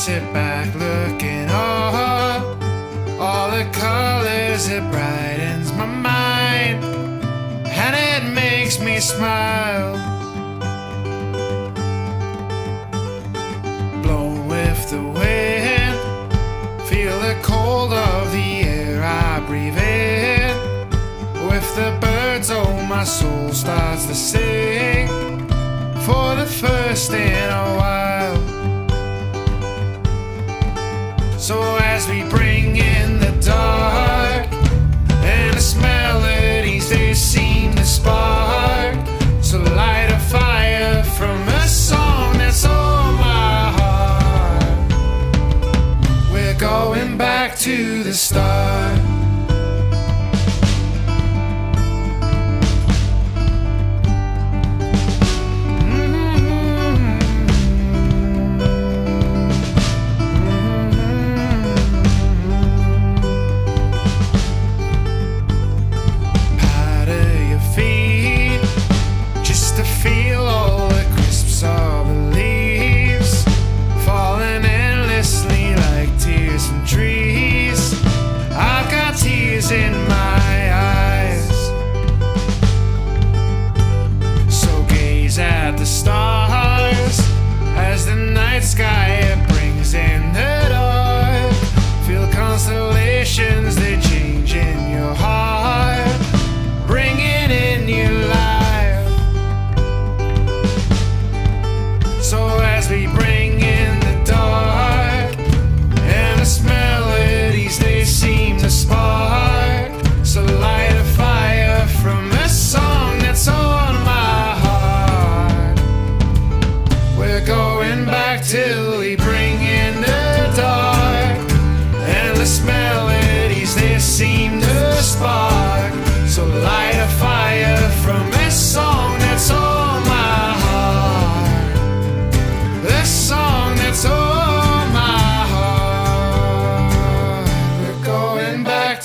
sit 0.00 0.32
back 0.32 0.74
looking 0.76 1.46
up. 1.50 2.42
All 3.20 3.50
the 3.50 3.68
colors, 3.70 4.66
it 4.66 4.82
brightens 4.90 5.74
my 5.74 5.84
mind, 5.84 6.82
and 7.66 7.94
it 7.94 8.32
makes 8.32 8.80
me 8.80 8.98
smile. 8.98 9.92
Blown 14.02 14.48
with 14.48 14.88
the 14.88 15.02
wind, 15.02 15.98
feel 16.88 17.20
the 17.20 17.38
cold 17.42 17.92
of 17.92 18.32
the 18.32 18.62
air 18.62 19.04
I 19.04 19.40
breathe 19.40 19.76
in. 19.76 20.56
With 21.46 21.76
the 21.76 21.94
birds, 22.00 22.50
oh, 22.50 22.80
my 22.88 23.04
soul 23.04 23.52
starts 23.52 24.06
to 24.06 24.14
sing 24.14 25.08
for 26.06 26.36
the 26.36 26.46
first 26.46 27.12
in 27.12 27.50
a 27.50 27.76
while. 27.76 27.99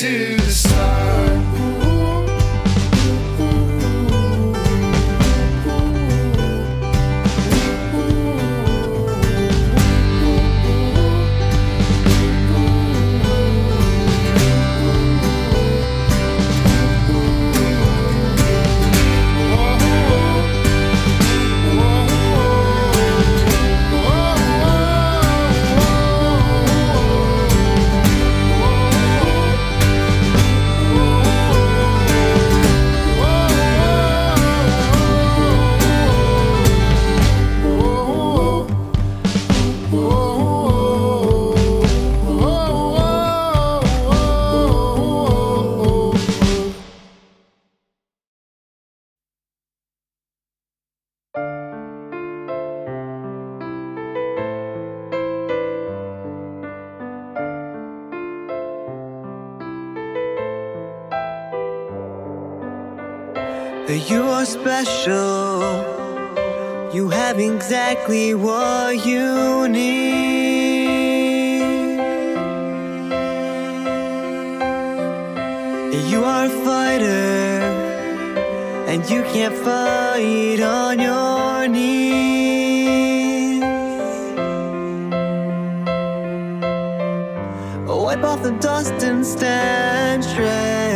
to 0.00 0.29
You're 63.90 64.44
special. 64.44 65.82
You 66.94 67.08
have 67.08 67.40
exactly 67.40 68.34
what 68.34 69.04
you 69.04 69.66
need. 69.68 70.00
You 76.08 76.22
are 76.22 76.46
a 76.46 76.50
fighter, 76.64 77.62
and 78.86 79.10
you 79.10 79.24
can't 79.24 79.56
fight 79.56 80.60
on 80.60 81.00
your 81.00 81.66
knees. 81.66 82.00
Wipe 87.88 88.22
off 88.22 88.42
the 88.44 88.52
dust 88.60 89.02
and 89.02 89.26
stand 89.26 90.24
straight. 90.24 90.89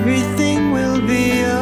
everything 0.00 0.72
will 0.72 0.98
be 1.06 1.44
okay. 1.44 1.59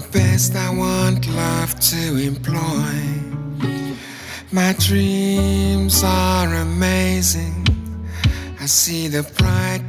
The 0.00 0.18
best, 0.18 0.54
I 0.54 0.70
want 0.70 1.28
love 1.28 1.78
to 1.80 2.16
employ. 2.16 3.00
My 4.52 4.74
dreams 4.78 6.02
are 6.04 6.54
amazing. 6.54 7.66
I 8.60 8.66
see 8.66 9.08
the 9.08 9.22
bright 9.38 9.84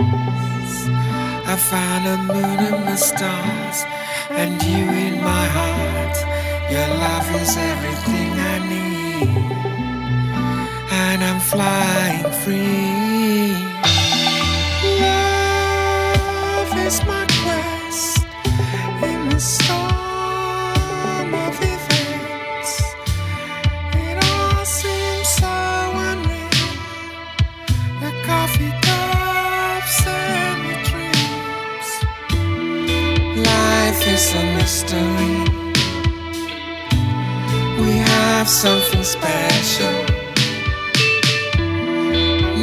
I 1.52 1.56
found 1.56 2.06
a 2.06 2.16
moon 2.33 2.59
and 2.71 2.87
the 2.87 2.97
stars, 2.97 3.85
and 4.30 4.62
you 4.62 4.85
in 5.06 5.21
my 5.21 5.47
heart. 5.56 6.16
Your 6.71 6.88
love 7.04 7.28
is 7.42 7.56
everything 7.56 8.30
I 8.52 8.54
need, 8.73 9.28
and 10.92 11.25
I'm 11.25 11.40
flying 11.40 12.30
free. 12.42 13.56
Love 15.00 16.73
is 16.87 16.97
my 17.04 17.25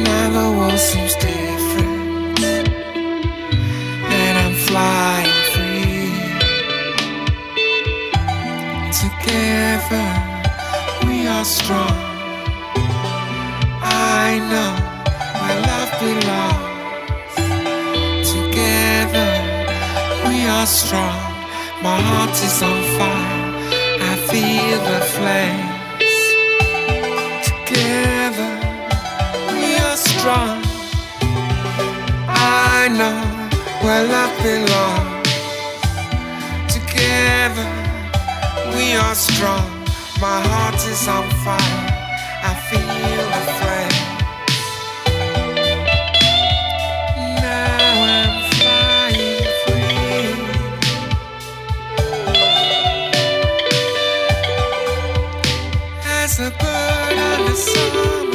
Now 0.08 0.30
the 0.30 0.46
world 0.56 0.78
seems 0.78 1.14
different. 1.16 2.38
And 4.18 4.38
I'm 4.38 4.54
flying 4.54 5.42
free. 5.52 6.12
Together 9.02 10.08
we 11.06 11.26
are 11.26 11.44
strong. 11.44 11.98
I 13.82 14.38
know 14.50 14.72
where 15.40 15.58
love 15.68 15.92
belongs. 16.00 17.36
Together 18.32 19.30
we 20.28 20.36
are 20.46 20.66
strong. 20.66 21.20
My 21.82 22.00
heart 22.00 22.30
is 22.30 22.62
on 22.62 22.82
fire. 22.96 23.40
I 24.00 24.12
feel 24.30 24.78
the 24.90 25.00
flames. 25.14 25.71
Together 27.72 28.50
we 29.56 29.76
are 29.76 29.96
strong. 29.96 30.62
I 32.28 32.88
know 32.98 33.16
where 33.82 34.04
love 34.14 34.34
belongs. 34.42 35.30
Together 36.70 37.68
we 38.76 38.92
are 38.94 39.14
strong. 39.14 39.64
My 40.20 40.40
heart 40.50 40.74
is 40.84 41.08
on 41.08 41.24
fire. 41.44 41.86
I 42.44 42.52
feel 42.68 43.24
the 43.36 43.42
flame. 43.58 43.98
Now 47.40 48.04
I'm 48.18 48.34
flying 48.52 49.48
free. 49.64 50.36
As 56.04 56.38
a 56.38 56.50
on 57.54 58.31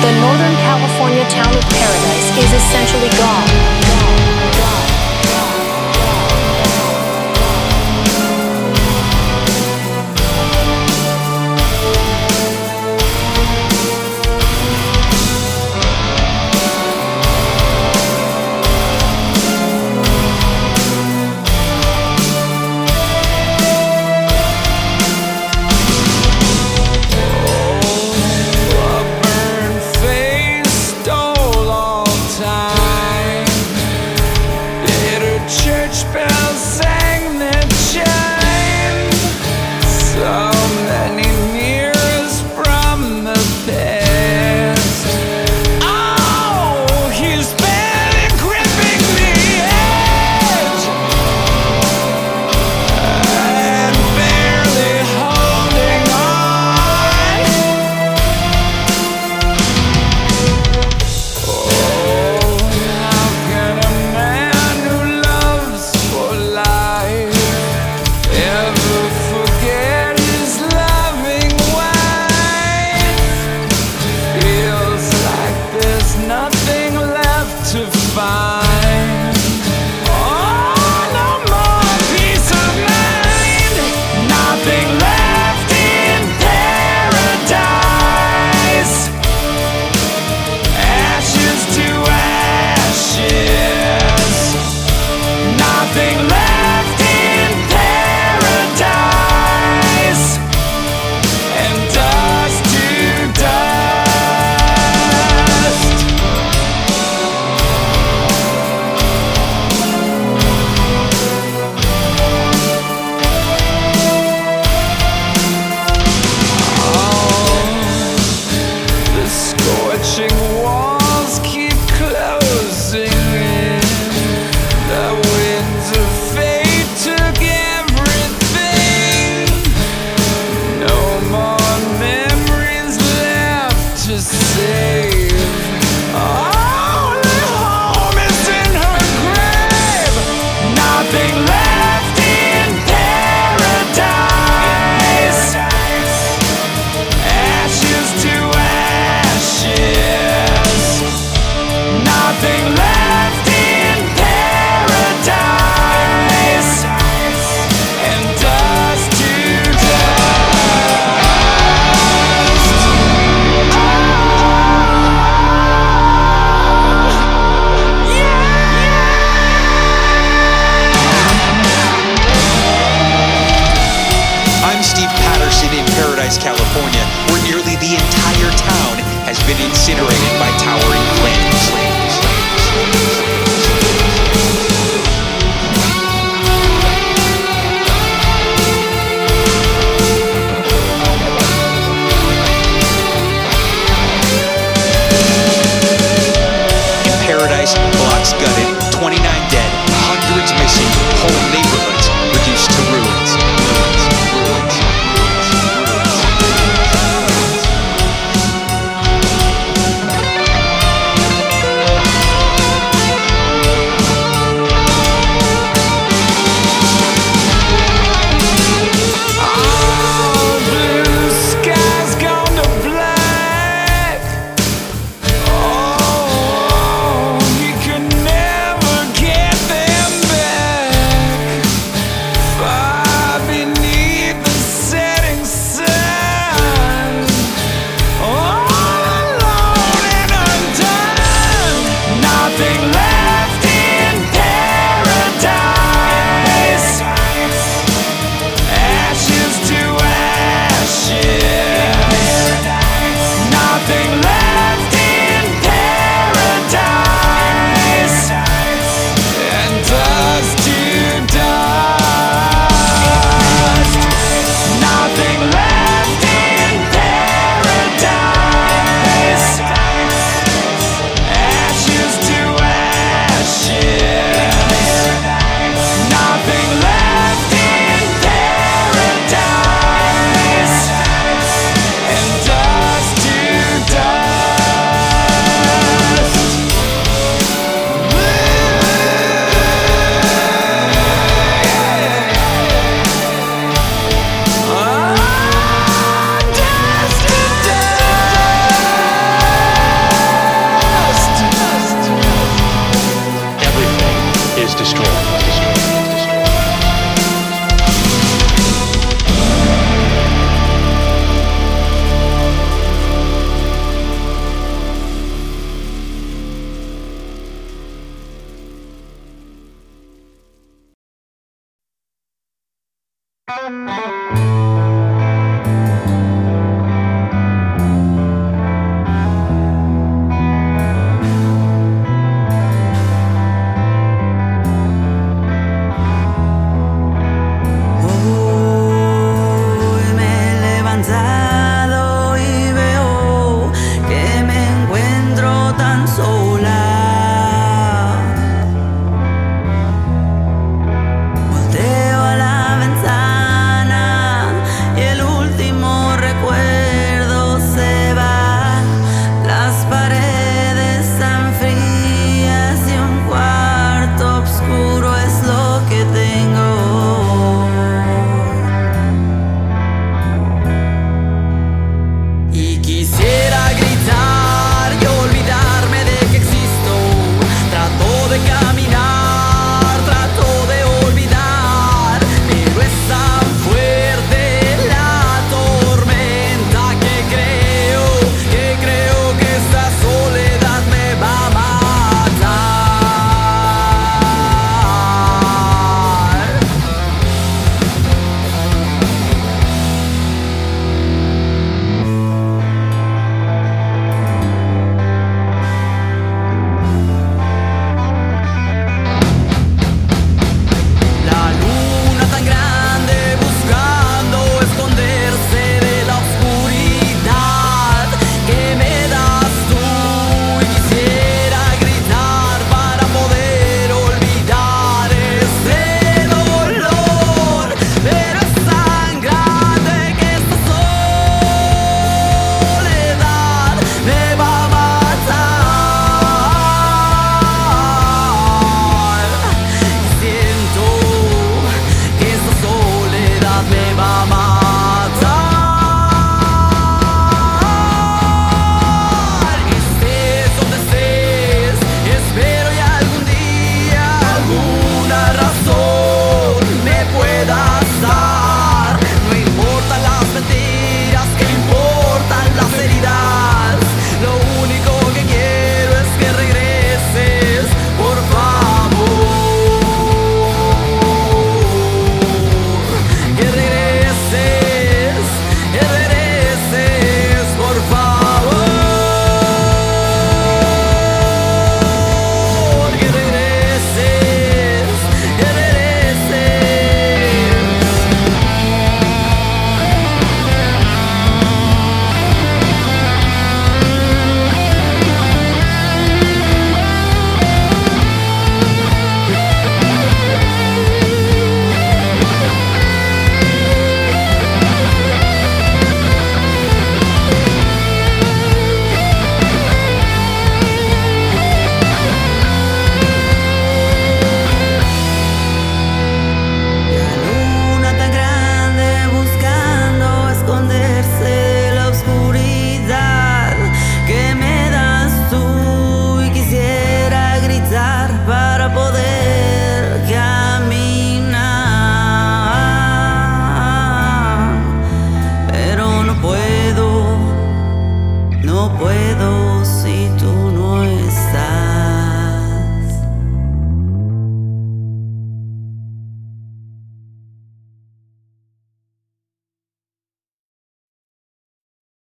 The 0.00 0.12
Northern 0.18 0.56
California 0.56 1.28
town 1.28 1.54
of 1.54 1.62
Paradise 1.68 2.32
is 2.38 2.50
essentially 2.54 3.10
gone. 3.20 3.89